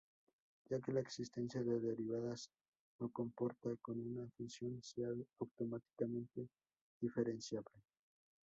Ya 0.71 0.79
que 0.79 0.91
la 0.93 0.99
existencia 0.99 1.61
de 1.61 1.79
derivadas 1.79 2.49
no 2.99 3.11
comporta 3.11 3.69
que 3.85 3.91
una 3.91 4.27
función 4.31 4.81
sea 4.81 5.09
automáticamente 5.39 6.47
diferenciable. 6.99 7.83